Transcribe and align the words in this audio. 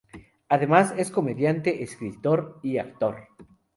Además, 0.49 0.95
es 0.97 1.11
comediante, 1.11 1.83
escritor 1.83 2.59
y 2.63 2.79
actor. 2.79 3.27